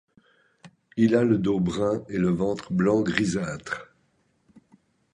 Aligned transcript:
Il 0.97 1.13
a 1.13 1.23
le 1.23 1.37
dos 1.37 1.59
brun 1.59 2.01
et 2.09 2.17
le 2.17 2.29
ventre 2.31 2.73
blanc 2.73 3.01
grisâtre. 3.03 3.93